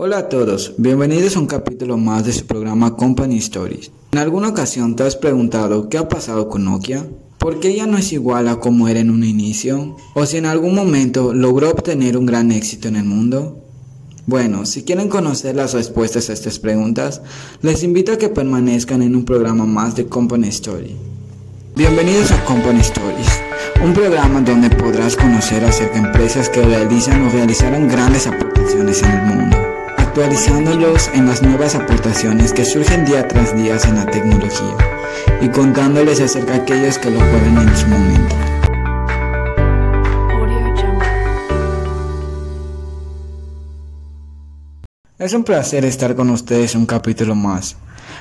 [0.00, 3.90] Hola a todos, bienvenidos a un capítulo más de su programa Company Stories.
[4.12, 7.04] ¿En alguna ocasión te has preguntado qué ha pasado con Nokia?
[7.36, 9.96] ¿Por qué ya no es igual a como era en un inicio?
[10.14, 13.64] ¿O si en algún momento logró obtener un gran éxito en el mundo?
[14.24, 17.20] Bueno, si quieren conocer las respuestas a estas preguntas,
[17.62, 20.94] les invito a que permanezcan en un programa más de Company Story.
[21.74, 23.40] Bienvenidos a Company Stories,
[23.84, 29.10] un programa donde podrás conocer acerca de empresas que realizan o realizaron grandes aportaciones en
[29.10, 29.56] el mundo,
[30.18, 34.76] actualizándolos en las nuevas aportaciones que surgen día tras día en la tecnología
[35.40, 38.34] y contándoles acerca de aquellos que lo pueden en su momento.
[45.18, 47.76] Es un placer estar con ustedes un capítulo más.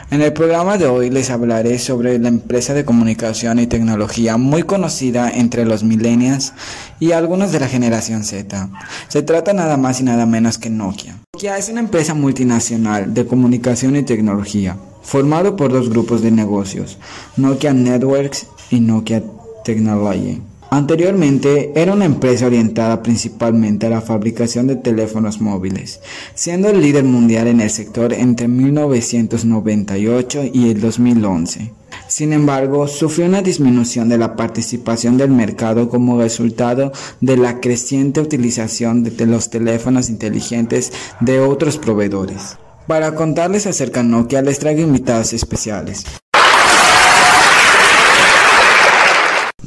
[0.10, 4.64] En el programa de hoy les hablaré sobre la empresa de comunicación y tecnología muy
[4.64, 6.54] conocida entre los millennials
[6.98, 8.70] y algunos de la generación Z.
[9.10, 11.18] Se trata nada más y nada menos que Nokia.
[11.34, 16.98] Nokia es una empresa multinacional de comunicación y tecnología, formado por dos grupos de negocios,
[17.36, 19.21] Nokia Networks y Nokia
[19.66, 20.42] Technology.
[20.70, 26.01] Anteriormente era una empresa orientada principalmente a la fabricación de teléfonos móviles,
[26.34, 31.71] siendo el líder mundial en el sector entre 1998 y el 2011.
[32.09, 38.20] Sin embargo, sufrió una disminución de la participación del mercado como resultado de la creciente
[38.20, 42.57] utilización de los teléfonos inteligentes de otros proveedores.
[42.87, 46.05] Para contarles acerca de Nokia les traigo invitados especiales.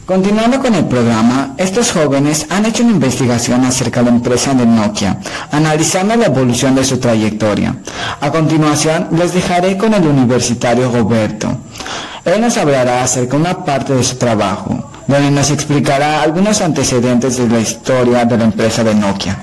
[0.05, 4.65] Continuando con el programa, estos jóvenes han hecho una investigación acerca de la empresa de
[4.65, 5.19] Nokia,
[5.51, 7.75] analizando la evolución de su trayectoria.
[8.19, 11.55] A continuación, les dejaré con el universitario Roberto.
[12.25, 17.37] Él nos hablará acerca de una parte de su trabajo, donde nos explicará algunos antecedentes
[17.37, 19.37] de la historia de la empresa de Nokia.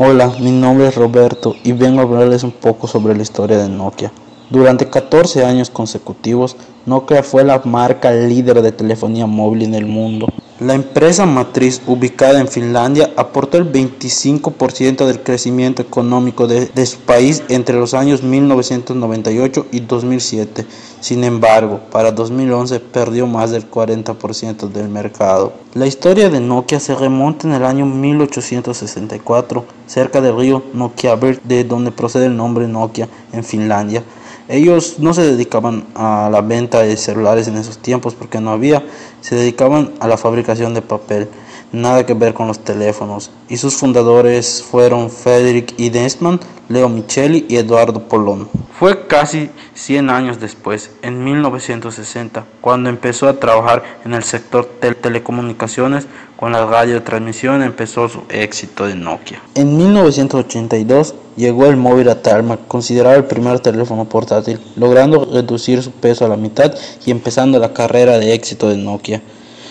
[0.00, 3.68] Hola, mi nombre es Roberto y vengo a hablarles un poco sobre la historia de
[3.68, 4.12] Nokia.
[4.48, 10.28] Durante 14 años consecutivos, Nokia fue la marca líder de telefonía móvil en el mundo.
[10.60, 17.44] La empresa matriz ubicada en Finlandia aportó el 25% del crecimiento económico de, su país
[17.48, 20.66] entre los años 1998 y 2007.
[20.98, 25.52] Sin embargo, para 2011 perdió más del 40% del mercado.
[25.74, 31.62] La historia de Nokia se remonta en el año 1864, cerca del río Nokiaberg, de
[31.62, 34.02] donde procede el nombre Nokia en Finlandia.
[34.48, 38.82] Ellos no se dedicaban a la venta de celulares en esos tiempos porque no había,
[39.20, 41.28] se dedicaban a la fabricación de papel,
[41.70, 43.30] nada que ver con los teléfonos.
[43.50, 45.90] Y sus fundadores fueron Frederick E.
[45.90, 48.48] Desman, Leo Micheli y Eduardo Polón.
[48.78, 54.94] Fue casi 100 años después, en 1960, cuando empezó a trabajar en el sector de
[54.94, 56.06] telecomunicaciones
[56.36, 59.42] con la radiotransmisión empezó su éxito de Nokia.
[59.56, 62.22] En 1982 llegó el móvil a
[62.68, 66.72] considerado el primer teléfono portátil, logrando reducir su peso a la mitad
[67.04, 69.20] y empezando la carrera de éxito de Nokia.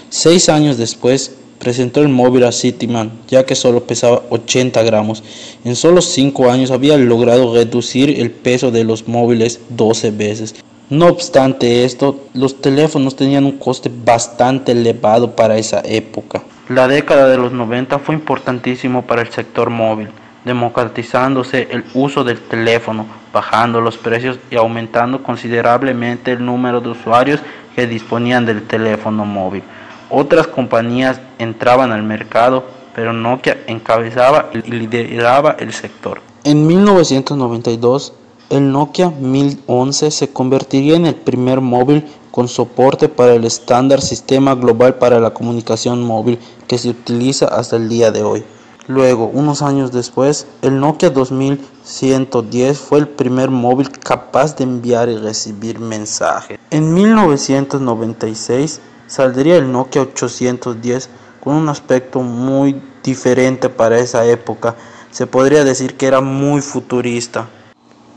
[0.09, 5.23] Seis años después, presentó el móvil a Cityman, ya que solo pesaba 80 gramos.
[5.63, 10.55] En solo 5 años había logrado reducir el peso de los móviles 12 veces.
[10.89, 16.43] No obstante esto, los teléfonos tenían un coste bastante elevado para esa época.
[16.69, 20.07] La década de los 90 fue importantísimo para el sector móvil,
[20.45, 27.41] democratizándose el uso del teléfono, bajando los precios y aumentando considerablemente el número de usuarios
[27.75, 29.63] que disponían del teléfono móvil.
[30.09, 32.63] Otras compañías entraban al mercado,
[32.95, 36.21] pero Nokia encabezaba y lideraba el sector.
[36.43, 38.13] En 1992,
[38.49, 44.55] el Nokia 1011 se convertiría en el primer móvil con soporte para el estándar Sistema
[44.55, 48.45] Global para la Comunicación Móvil que se utiliza hasta el día de hoy.
[48.87, 55.17] Luego, unos años después, el Nokia 2110 fue el primer móvil capaz de enviar y
[55.17, 56.57] recibir mensajes.
[56.71, 61.09] En 1996, saldría el Nokia 810
[61.43, 64.75] con un aspecto muy diferente para esa época.
[65.11, 67.49] Se podría decir que era muy futurista.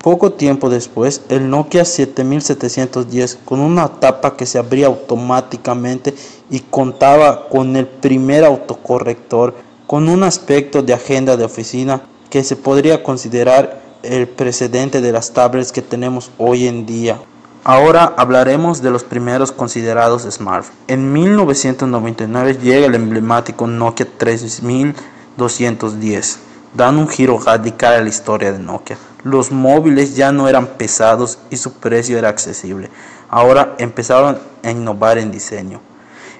[0.02, 6.14] Poco tiempo después, el Nokia 7710 con una tapa que se abría automáticamente
[6.50, 9.54] y contaba con el primer autocorrector
[9.86, 15.32] con un aspecto de agenda de oficina que se podría considerar el precedente de las
[15.32, 17.20] tablets que tenemos hoy en día.
[17.62, 20.78] Ahora hablaremos de los primeros considerados smartphones.
[20.88, 26.38] En 1999 llega el emblemático Nokia 3210,
[26.74, 28.96] dando un giro radical a la historia de Nokia.
[29.24, 32.88] Los móviles ya no eran pesados y su precio era accesible.
[33.28, 35.82] Ahora empezaron a innovar en diseño.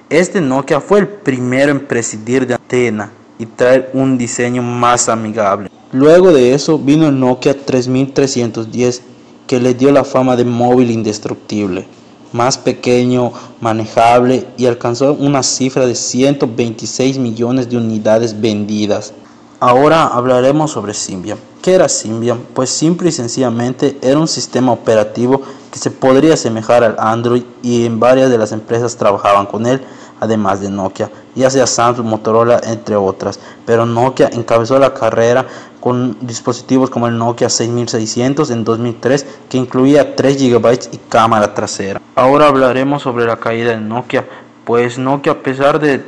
[0.09, 5.69] Este Nokia fue el primero en prescindir de antena y traer un diseño más amigable.
[5.91, 9.10] Luego de eso vino el Nokia 3310
[9.51, 11.85] que le dio la fama de móvil indestructible,
[12.31, 19.13] más pequeño, manejable y alcanzó una cifra de 126 millones de unidades vendidas.
[19.59, 21.37] Ahora hablaremos sobre Symbian.
[21.61, 22.39] ¿Qué era Symbian?
[22.53, 27.85] Pues simple y sencillamente era un sistema operativo que se podría asemejar al Android y
[27.85, 29.81] en varias de las empresas trabajaban con él
[30.21, 33.39] además de Nokia, ya sea Samsung, Motorola, entre otras.
[33.65, 35.47] Pero Nokia encabezó la carrera
[35.81, 41.99] con dispositivos como el Nokia 6600 en 2003, que incluía 3 GB y cámara trasera.
[42.15, 44.25] Ahora hablaremos sobre la caída de Nokia,
[44.63, 46.03] pues Nokia a pesar de,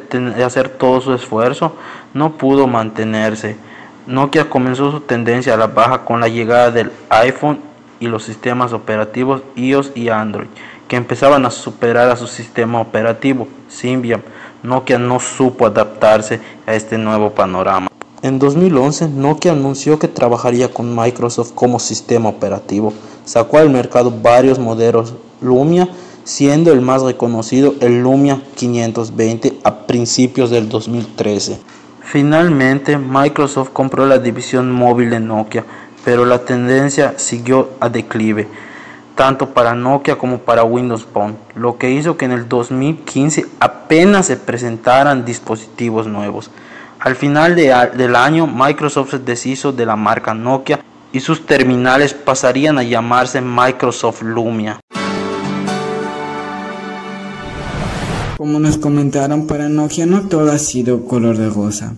[0.46, 1.74] hacer todo su esfuerzo,
[2.14, 3.58] no pudo mantenerse.
[4.06, 7.60] Nokia comenzó su tendencia a la baja con la llegada del iPhone
[8.00, 10.50] y los sistemas operativos iOS y Android
[10.88, 14.24] que empezaban a superar a su sistema operativo, Symbian.
[14.64, 17.90] Nokia no supo adaptarse a este nuevo panorama.
[18.22, 22.94] En 2011, Nokia anunció que trabajaría con Microsoft como sistema operativo.
[23.26, 25.90] Sacó al mercado varios modelos Lumia,
[26.24, 31.60] siendo el más reconocido el Lumia 520 a principios del 2013.
[32.02, 35.66] Finalmente, Microsoft compró la división móvil de Nokia,
[36.06, 38.48] pero la tendencia siguió a declive
[39.16, 44.28] tanto para Nokia como para Windows Phone, lo que hizo que en el 2015 apenas
[44.28, 46.50] se presentaran dispositivos nuevos.
[47.00, 50.80] Al final del año, Microsoft se deshizo de la marca Nokia
[51.12, 54.80] y sus terminales pasarían a llamarse Microsoft Lumia.
[58.38, 61.94] Como nos comentaron, para Nokia no todo ha sido color de rosa.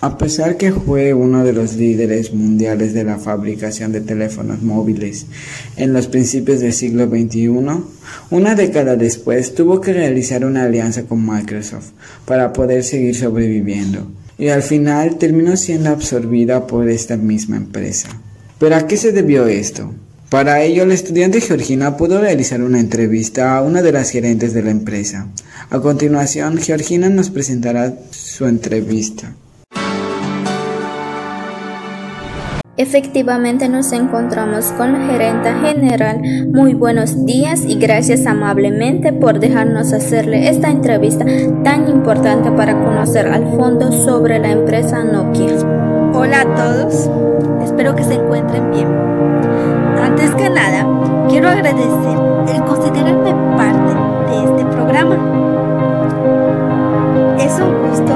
[0.00, 5.26] A pesar que fue uno de los líderes mundiales de la fabricación de teléfonos móviles
[5.76, 7.48] en los principios del siglo XXI,
[8.30, 11.90] una década después tuvo que realizar una alianza con Microsoft
[12.24, 18.08] para poder seguir sobreviviendo y al final terminó siendo absorbida por esta misma empresa.
[18.58, 19.92] ¿Pero a qué se debió esto?
[20.30, 24.62] Para ello, la estudiante Georgina pudo realizar una entrevista a una de las gerentes de
[24.62, 25.28] la empresa.
[25.70, 29.32] A continuación, Georgina nos presentará su entrevista.
[32.76, 36.20] Efectivamente nos encontramos con la gerenta general.
[36.52, 41.24] Muy buenos días y gracias amablemente por dejarnos hacerle esta entrevista
[41.62, 45.54] tan importante para conocer al fondo sobre la empresa Nokia.
[46.14, 47.08] Hola a todos,
[47.62, 48.88] espero que se encuentren bien.
[50.02, 52.18] Antes que nada, quiero agradecer
[52.56, 55.43] el considerarme parte de este programa.
[57.44, 58.14] Es un gusto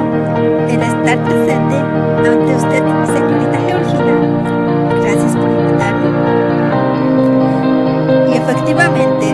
[0.71, 2.83] el estar presente ante usted,
[3.13, 4.15] señorita Georgina.
[8.33, 9.27] Efectivamente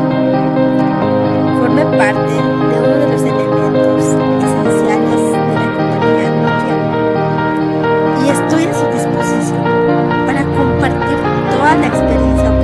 [1.61, 4.05] forme parte de uno de los elementos
[4.43, 6.77] esenciales de la compañía Nokia
[8.25, 9.63] y estoy a su disposición
[10.27, 11.19] para compartir
[11.53, 12.64] toda la experiencia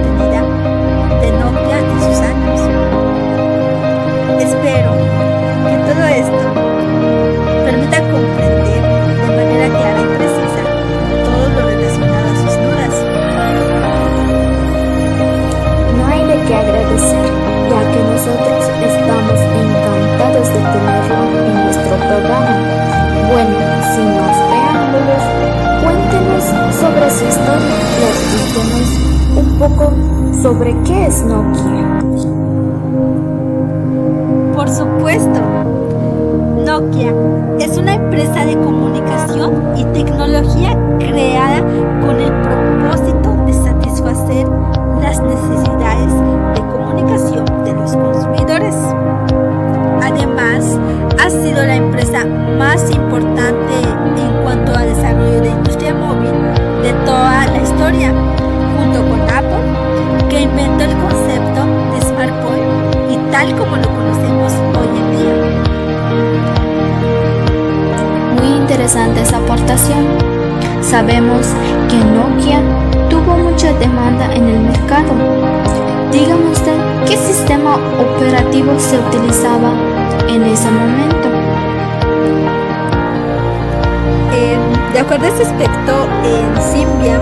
[85.00, 87.20] acuerdo este aspecto, en Symbian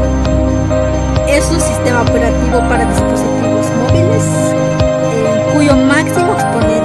[1.28, 4.24] es un sistema operativo para dispositivos móviles
[5.54, 6.77] cuyo máximo exponente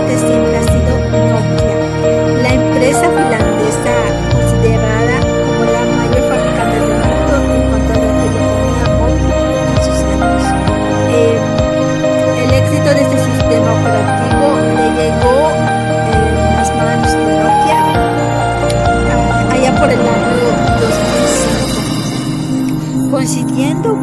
[23.23, 23.93] coincidiendo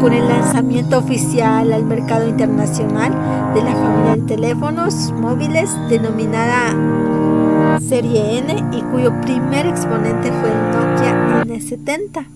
[0.00, 3.10] con el lanzamiento oficial al mercado internacional
[3.52, 10.70] de la familia de teléfonos móviles denominada Serie N y cuyo primer exponente fue el
[10.70, 12.28] Nokia N70.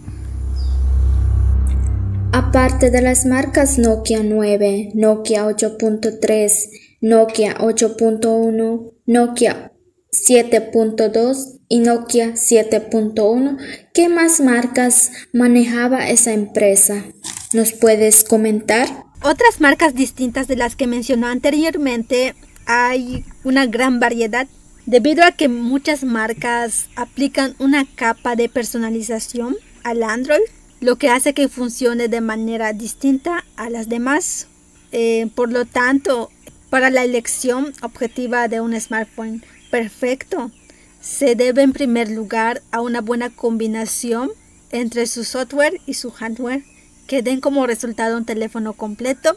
[2.33, 6.53] Aparte de las marcas Nokia 9, Nokia 8.3,
[7.01, 9.73] Nokia 8.1, Nokia
[10.11, 13.59] 7.2 y Nokia 7.1,
[13.93, 17.05] ¿qué más marcas manejaba esa empresa?
[17.53, 19.05] ¿Nos puedes comentar?
[19.23, 22.35] Otras marcas distintas de las que mencionó anteriormente,
[22.67, 24.47] hay una gran variedad
[24.87, 30.41] debido a que muchas marcas aplican una capa de personalización al Android,
[30.81, 34.47] lo que hace que funcione de manera distinta a las demás.
[34.93, 36.31] Eh, por lo tanto,
[36.71, 40.51] para la elección objetiva de un smartphone perfecto,
[41.01, 44.31] se debe en primer lugar a una buena combinación
[44.71, 46.65] entre su software y su hardware
[47.07, 49.37] que den como resultado un teléfono completo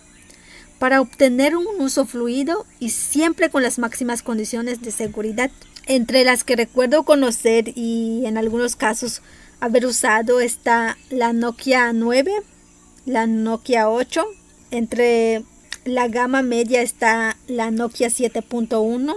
[0.79, 5.51] para obtener un uso fluido y siempre con las máximas condiciones de seguridad.
[5.85, 9.21] Entre las que recuerdo conocer y en algunos casos
[9.59, 12.33] haber usado está la Nokia 9,
[13.05, 14.25] la Nokia 8,
[14.71, 15.43] entre
[15.85, 19.15] la gama media está la Nokia 7.1,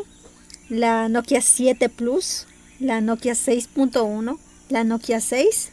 [0.69, 2.47] la Nokia 7 Plus,
[2.81, 5.71] la Nokia 6.1, la Nokia 6,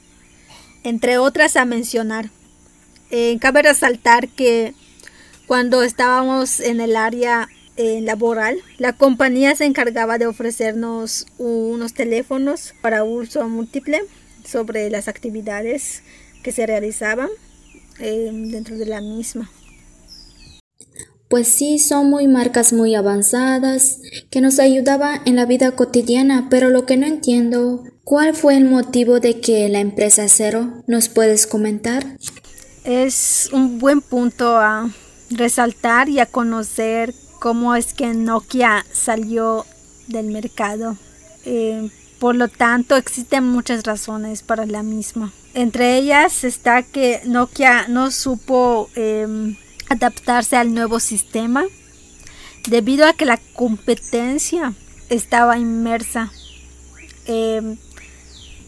[0.83, 2.29] entre otras a mencionar.
[3.09, 4.73] Eh, cabe resaltar que
[5.47, 12.73] cuando estábamos en el área eh, laboral, la compañía se encargaba de ofrecernos unos teléfonos
[12.81, 14.01] para uso múltiple
[14.45, 16.03] sobre las actividades
[16.43, 17.29] que se realizaban
[17.99, 19.49] eh, dentro de la misma.
[21.31, 26.69] Pues sí, son muy marcas muy avanzadas que nos ayudaban en la vida cotidiana, pero
[26.69, 31.47] lo que no entiendo, ¿cuál fue el motivo de que la empresa Cero nos puedes
[31.47, 32.05] comentar?
[32.83, 34.89] es un buen punto a
[35.29, 39.65] resaltar y a conocer cómo es que Nokia salió
[40.07, 40.97] del mercado.
[41.45, 45.31] Eh, por lo tanto, existen muchas razones para la misma.
[45.53, 49.55] Entre ellas está que Nokia no supo em,
[49.91, 51.65] adaptarse al nuevo sistema
[52.67, 54.73] debido a que la competencia
[55.09, 56.31] estaba inmersa.
[57.25, 57.77] Em,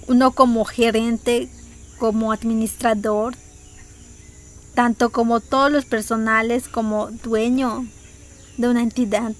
[0.07, 1.47] uno como gerente,
[1.97, 3.35] como administrador,
[4.73, 7.87] tanto como todos los personales como dueño
[8.57, 9.31] de una entidad,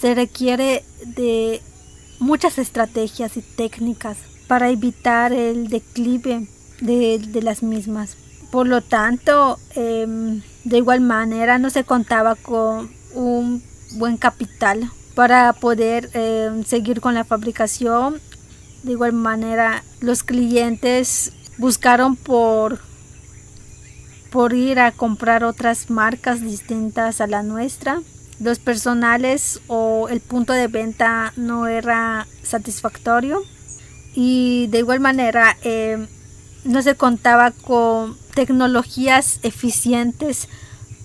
[0.00, 1.60] se requiere de
[2.20, 6.46] muchas estrategias y técnicas para evitar el declive
[6.80, 8.16] de, las mismas.
[8.50, 13.62] Por lo tanto, em, de igual manera no se contaba con un
[13.92, 18.20] buen capital para poder em, seguir con la fabricación.
[18.82, 22.78] De igual manera, los clientes buscaron por
[24.30, 28.02] por ir a comprar otras marcas distintas a la nuestra.
[28.38, 33.42] Los personales o el punto de venta no era satisfactorio
[34.14, 36.06] y de igual manera em,
[36.66, 40.48] no se contaba con tecnologías eficientes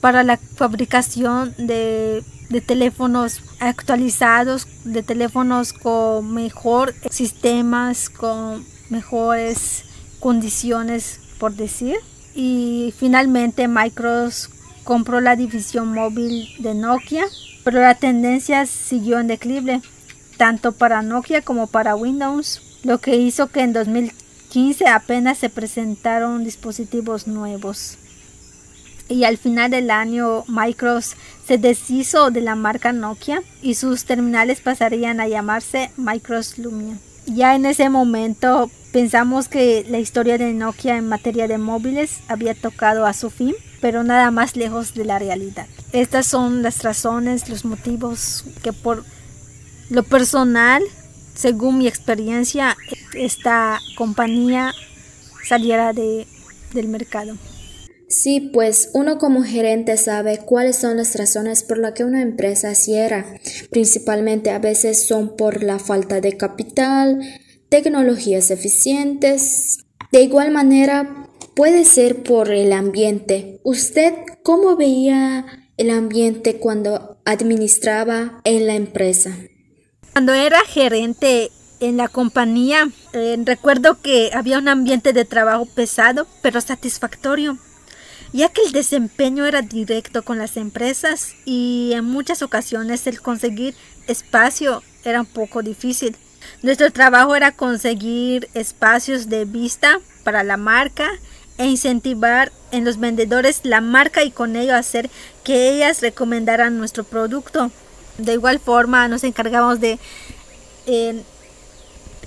[0.02, 9.84] para la fabricación de, de teléfonos actualizados, de teléfonos con mejor sistemas, con mejores
[10.20, 11.98] condiciones, por decir.
[12.34, 14.54] Y finalmente Microsoft
[14.84, 17.26] compró la división móvil de Nokia,
[17.64, 19.82] pero la tendencia siguió en declive,
[20.38, 23.74] tanto para Nokia como para Windows, lo que hizo que en
[24.52, 27.98] 2015 apenas se presentaron dispositivos nuevos.
[29.08, 31.16] Y al final del año Microsoft
[31.46, 36.98] se deshizo de la marca Nokia y sus terminales pasarían a llamarse Microsoft Lumia.
[37.28, 42.54] Ya en ese momento Pensamos que la historia de Nokia en materia de móviles había
[42.54, 45.66] tocado a su fin, pero nada más lejos de la realidad.
[45.94, 49.06] Estas son las razones, los motivos que por
[49.90, 50.84] lo personal,
[51.42, 52.78] según mi experiencia,
[53.16, 54.74] esta compañía
[55.44, 56.28] saliera de,
[56.74, 57.36] del mercado.
[58.08, 62.76] Sí, pues uno como gerente sabe cuáles son las razones por las que una empresa
[62.76, 63.26] cierra.
[63.72, 67.22] Principalmente a veces son por la falta de capital,
[67.70, 69.80] tecnologías eficientes.
[70.12, 73.62] De igual manera, puede ser por el ambiente.
[73.64, 75.46] ¿Usted cómo veía
[75.78, 79.36] el ambiente cuando administraba en la empresa?
[80.22, 86.28] Cuando era gerente en la compañía, eh, recuerdo que había un ambiente de trabajo pesado,
[86.44, 87.58] pero satisfactorio
[88.32, 93.74] ya que el desempeño era directo con las empresas y en muchas ocasiones el conseguir
[94.06, 96.16] espacio era un poco difícil.
[96.62, 101.10] Nuestro trabajo era conseguir espacios de vista para la marca
[101.58, 105.10] e incentivar en los vendedores la marca y con ello hacer
[105.44, 107.72] que ellas recomendaran nuestro producto.
[108.26, 110.00] De igual forma nos encargamos de
[110.86, 111.24] eh,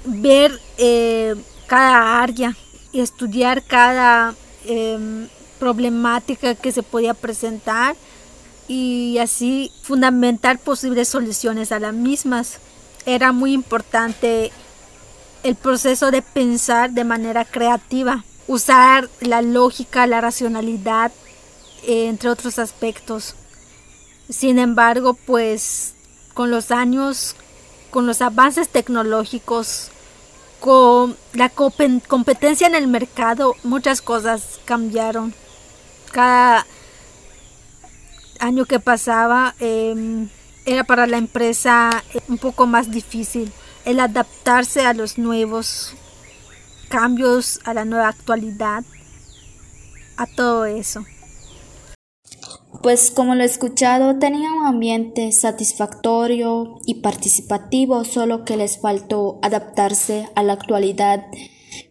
[0.04, 1.34] ver eh,
[1.66, 2.56] cada área
[2.92, 4.34] y estudiar cada
[4.66, 7.96] em, problemática que se podía presentar
[8.68, 12.58] y así fundamentar posibles soluciones a las mismas.
[13.06, 14.52] Era muy importante
[15.42, 21.12] el proceso de pensar de manera creativa, usar la lógica, la racionalidad,
[21.86, 23.34] entre otros aspectos.
[24.28, 25.95] Sin embargo, pues
[26.33, 27.37] con los años,
[27.90, 29.90] con los avances tecnológicos,
[30.61, 35.35] con la competencia en el mercado, muchas cosas cambiaron
[36.11, 36.66] cada
[38.38, 40.28] año que pasaba em,
[40.64, 43.52] era para la empresa un poco más difícil
[43.85, 45.93] el adaptarse a los nuevos
[46.88, 48.85] cambios, a la nueva actualidad,
[50.16, 51.04] a todo eso.
[52.83, 59.38] Pues como lo he escuchado, tenía un ambiente satisfactorio y participativo, solo que les faltó
[59.43, 61.25] adaptarse a la actualidad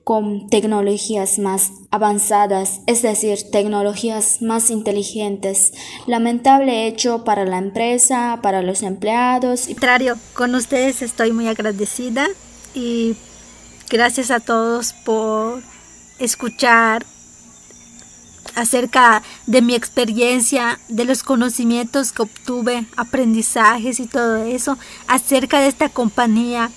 [0.03, 5.73] con tecnologías más avanzadas, es decir, tecnologías más inteligentes.
[6.07, 9.67] Lamentable hecho para la empresa, para los empleados.
[9.67, 12.27] Contrario, con ustedes estoy muy agradecida
[12.75, 13.15] y
[13.89, 15.61] gracias a todos por
[16.19, 17.05] escuchar
[18.55, 25.67] acerca de mi experiencia, de los conocimientos que obtuve, aprendizajes y todo eso, acerca de
[25.67, 26.71] esta compañía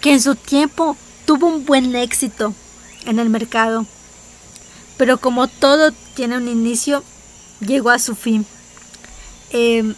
[0.00, 2.54] que en su tiempo tuvo un buen éxito
[3.06, 3.86] en el mercado.
[4.96, 7.02] Pero como todo tiene un inicio,
[7.60, 8.44] llegó a su fin.
[9.50, 9.94] Em,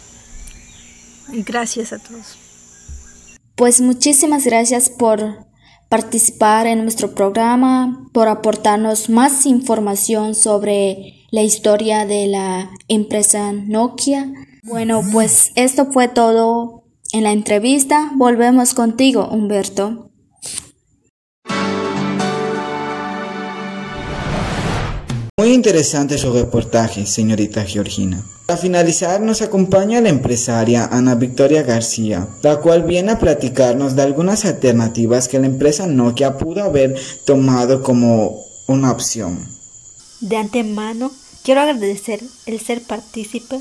[1.27, 2.37] gracias a todos.
[3.55, 5.45] Pues muchísimas gracias por
[5.89, 14.31] participar en nuestro programa, por aportarnos más información sobre la historia de la empresa Nokia.
[14.61, 18.11] Bueno, pues esto fue todo en la entrevista.
[18.15, 20.11] Volvemos contigo, Humberto.
[25.35, 28.23] Muy interesante su reportaje, señorita Georgina.
[28.45, 34.03] Para finalizar, nos acompaña la empresaria Ana Victoria García, la cual viene a platicarnos de
[34.03, 39.39] algunas alternativas que la empresa Nokia pudo haber tomado como una opción.
[40.21, 41.11] De antemano,
[41.43, 43.59] quiero agradecer el ser partícipe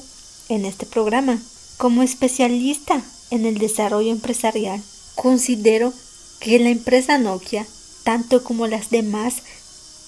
[0.48, 1.38] en este programa.
[1.76, 4.80] Como especialista en el desarrollo empresarial,
[5.16, 5.92] considero
[6.40, 7.66] que la empresa Nokia,
[8.04, 9.42] tanto como las demás,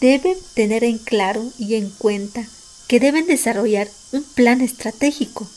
[0.00, 2.46] deben tener en claro y en cuenta
[2.86, 5.48] que deben desarrollar un plan estratégico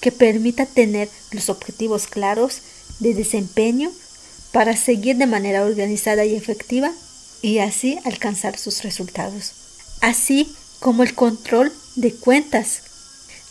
[0.00, 2.60] que permita tener los objetivos claros
[3.00, 3.90] de desempeño
[4.52, 6.92] para seguir de manera organizada y efectiva
[7.42, 9.52] y así alcanzar sus resultados,
[10.00, 12.82] así como el control de cuentas.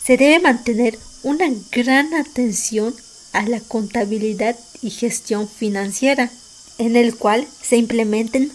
[0.04, 2.94] Se debe mantener una gran atención
[3.32, 6.30] a la contabilidad y gestión financiera,
[6.78, 8.52] en el cual se implementen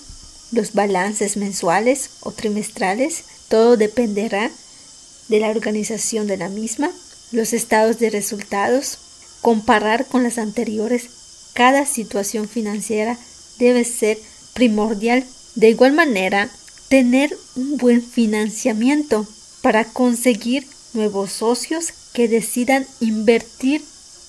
[0.52, 4.52] los balances mensuales o trimestrales, todo dependerá
[5.28, 6.92] de la organización de la misma,
[7.32, 8.98] los estados de resultados,
[9.42, 11.10] comparar con las anteriores,
[11.54, 13.18] cada situación financiera
[13.60, 14.18] debe ser
[14.54, 15.24] primordial.
[15.56, 16.50] De igual manera,
[16.90, 19.28] tener un buen financiamiento
[19.62, 23.84] para conseguir nuevos socios que decidan invertir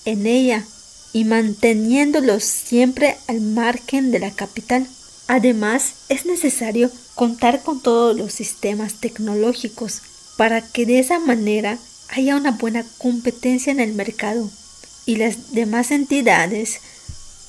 [0.05, 0.65] en ella
[1.13, 4.87] y manteniéndolos siempre al margen de la capital.
[5.27, 10.03] Además, es necesario contar con todos los sistemas tecnológicos
[10.37, 14.51] para que de esa manera haya una buena competencia en el mercado
[15.07, 16.81] y las demás entidades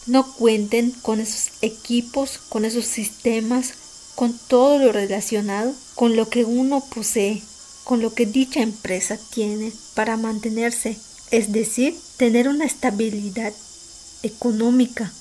[0.05, 3.73] no cuenten con esos equipos, con esos sistemas,
[4.15, 7.41] con todo lo relacionado con lo que uno posee,
[7.83, 10.97] con lo que dicha empresa tiene para mantenerse,
[11.31, 13.53] es decir, tener una estabilidad
[14.23, 15.11] económica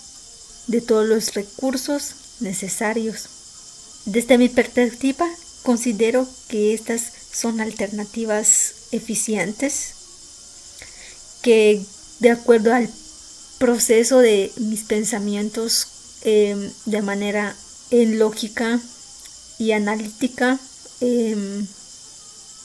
[0.66, 3.28] de todos los recursos necesarios.
[4.07, 5.28] Desde mi perspectiva,
[5.62, 9.94] considero que estas son alternativas eficientes
[11.42, 11.85] que
[12.20, 12.88] de acuerdo al
[13.59, 15.87] proceso de mis pensamientos
[16.22, 17.57] em, de manera
[18.02, 18.80] en lógica
[19.59, 20.59] y analítica
[21.00, 21.66] em,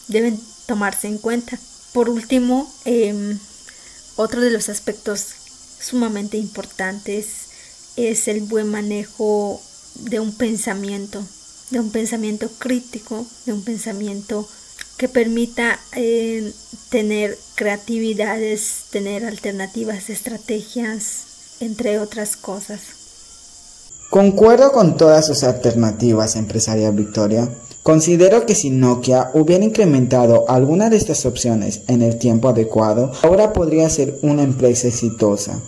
[0.08, 1.60] deben tomarse en cuenta.
[1.94, 3.38] Por último, em,
[4.16, 5.28] otro de los aspectos
[5.80, 7.26] sumamente importantes
[7.96, 9.62] es el buen manejo
[9.96, 11.24] de un pensamiento,
[11.70, 14.48] de un pensamiento crítico, de un pensamiento
[14.98, 16.54] que permita eh,
[16.90, 21.24] tener creatividades, tener alternativas, estrategias,
[21.60, 22.99] entre otras cosas.
[24.10, 27.48] Concuerdo con todas sus alternativas, empresaria Victoria.
[27.84, 33.54] Considero que si Nokia hubiera incrementado alguna de estas opciones en el tiempo adecuado, ahora
[33.54, 35.60] podría ser una empresa exitosa.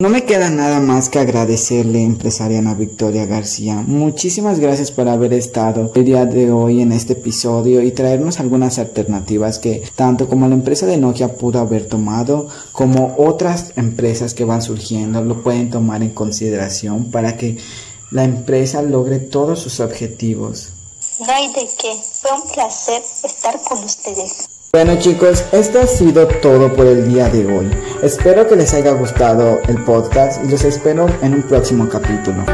[0.00, 3.82] No me queda nada más que agradecerle, empresaria Ana Victoria García.
[3.84, 8.78] Muchísimas gracias por haber estado el día de hoy en este episodio y traernos algunas
[8.78, 14.44] alternativas que tanto como la empresa de Nokia pudo haber tomado, como otras empresas que
[14.44, 17.58] van surgiendo, lo pueden tomar en consideración para que
[18.12, 20.68] la empresa logre todos sus objetivos.
[21.18, 21.92] No hay de qué.
[22.22, 24.57] Fue un placer estar con ustedes.
[24.78, 27.68] Bueno chicos, esto ha sido todo por el día de hoy.
[28.00, 32.44] Espero que les haya gustado el podcast y los espero en un próximo capítulo.